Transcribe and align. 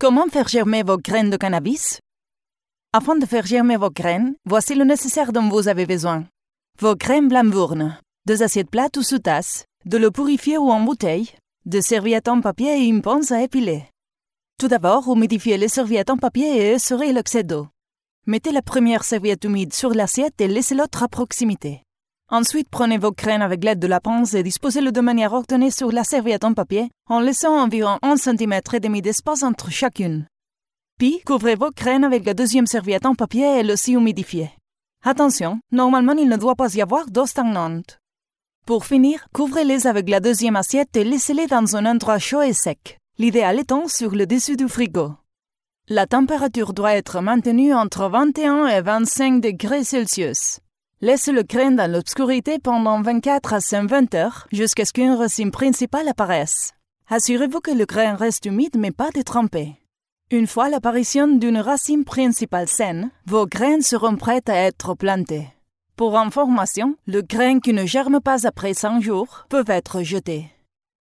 Comment 0.00 0.28
faire 0.28 0.46
germer 0.46 0.84
vos 0.84 0.96
graines 0.96 1.28
de 1.28 1.36
cannabis? 1.36 1.98
Afin 2.92 3.16
de 3.16 3.26
faire 3.26 3.44
germer 3.44 3.76
vos 3.76 3.90
graines, 3.90 4.36
voici 4.44 4.76
le 4.76 4.84
nécessaire 4.84 5.32
dont 5.32 5.48
vous 5.48 5.66
avez 5.66 5.86
besoin. 5.86 6.24
Vos 6.78 6.94
graines 6.94 7.26
blambournes, 7.26 7.98
deux 8.24 8.44
assiettes 8.44 8.70
plates 8.70 8.96
ou 8.96 9.02
sous 9.02 9.18
tasse, 9.18 9.64
de 9.86 9.98
l'eau 9.98 10.12
purifiée 10.12 10.56
ou 10.56 10.70
en 10.70 10.78
bouteille, 10.78 11.32
des 11.66 11.82
serviettes 11.82 12.28
en 12.28 12.40
papier 12.40 12.80
et 12.80 12.86
une 12.86 13.02
pince 13.02 13.32
à 13.32 13.42
épiler. 13.42 13.86
Tout 14.56 14.68
d'abord, 14.68 15.08
humidifiez 15.08 15.56
les 15.56 15.66
serviettes 15.66 16.10
en 16.10 16.16
papier 16.16 16.46
et 16.46 16.70
essorez 16.74 17.12
l'excès 17.12 17.42
d'eau. 17.42 17.66
Mettez 18.24 18.52
la 18.52 18.62
première 18.62 19.02
serviette 19.02 19.42
humide 19.42 19.74
sur 19.74 19.90
l'assiette 19.90 20.40
et 20.40 20.46
laissez 20.46 20.76
l'autre 20.76 21.02
à 21.02 21.08
proximité. 21.08 21.82
Ensuite, 22.30 22.68
prenez 22.70 22.98
vos 22.98 23.12
graines 23.12 23.40
avec 23.40 23.64
l'aide 23.64 23.78
de 23.78 23.86
la 23.86 24.00
pince 24.00 24.34
et 24.34 24.42
disposez-le 24.42 24.92
de 24.92 25.00
manière 25.00 25.32
ordonnée 25.32 25.70
sur 25.70 25.90
la 25.90 26.04
serviette 26.04 26.44
en 26.44 26.52
papier, 26.52 26.90
en 27.08 27.20
laissant 27.20 27.58
environ 27.58 27.98
1 28.02 28.16
cm 28.16 28.60
et 28.74 28.80
demi 28.80 29.00
d'espace 29.00 29.42
entre 29.42 29.70
chacune. 29.70 30.26
Puis, 30.98 31.22
couvrez 31.24 31.54
vos 31.54 31.70
graines 31.70 32.04
avec 32.04 32.26
la 32.26 32.34
deuxième 32.34 32.66
serviette 32.66 33.06
en 33.06 33.14
papier 33.14 33.44
et 33.44 33.60
elle 33.60 33.70
aussi 33.70 33.92
humidifiée. 33.92 34.50
Attention, 35.02 35.60
normalement 35.72 36.12
il 36.12 36.28
ne 36.28 36.36
doit 36.36 36.56
pas 36.56 36.74
y 36.74 36.82
avoir 36.82 37.06
d'eau 37.06 37.24
stagnante. 37.24 37.98
Pour 38.66 38.84
finir, 38.84 39.28
couvrez-les 39.32 39.86
avec 39.86 40.10
la 40.10 40.20
deuxième 40.20 40.56
assiette 40.56 40.94
et 40.96 41.04
laissez-les 41.04 41.46
dans 41.46 41.76
un 41.76 41.86
endroit 41.86 42.18
chaud 42.18 42.42
et 42.42 42.52
sec, 42.52 42.98
l'idéal 43.16 43.58
étant 43.60 43.88
sur 43.88 44.10
le 44.10 44.26
dessus 44.26 44.56
du 44.56 44.68
frigo. 44.68 45.12
La 45.88 46.06
température 46.06 46.74
doit 46.74 46.94
être 46.94 47.22
maintenue 47.22 47.72
entre 47.72 48.10
21 48.10 48.66
et 48.66 48.82
25 48.82 49.40
degrés 49.40 49.84
Celsius. 49.84 50.60
Laissez 51.00 51.30
le 51.30 51.44
grain 51.44 51.70
dans 51.70 51.88
l'obscurité 51.88 52.58
pendant 52.58 53.00
24 53.00 53.54
à 53.54 53.60
120 53.60 54.16
heures 54.16 54.48
jusqu'à 54.50 54.84
ce 54.84 54.92
qu'une 54.92 55.12
racine 55.12 55.52
principale 55.52 56.08
apparaisse. 56.08 56.72
Assurez-vous 57.08 57.60
que 57.60 57.70
le 57.70 57.84
grain 57.84 58.16
reste 58.16 58.46
humide 58.46 58.76
mais 58.76 58.90
pas 58.90 59.10
détrempé. 59.10 59.76
Une 60.32 60.48
fois 60.48 60.68
l'apparition 60.68 61.28
d'une 61.28 61.58
racine 61.58 62.04
principale 62.04 62.66
saine, 62.66 63.12
vos 63.26 63.46
graines 63.46 63.82
seront 63.82 64.16
prêtes 64.16 64.48
à 64.48 64.56
être 64.56 64.94
plantées. 64.94 65.46
Pour 65.94 66.18
information, 66.18 66.96
le 67.06 67.22
grain 67.22 67.60
qui 67.60 67.72
ne 67.72 67.86
germe 67.86 68.20
pas 68.20 68.44
après 68.44 68.74
100 68.74 69.00
jours 69.00 69.46
peut 69.48 69.64
être 69.68 70.02
jeté. 70.02 70.50